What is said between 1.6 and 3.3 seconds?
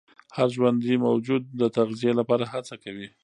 تغذیې لپاره هڅه کوي.